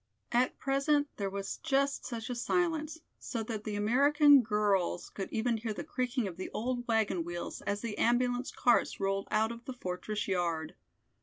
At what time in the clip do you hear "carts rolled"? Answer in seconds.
8.51-9.27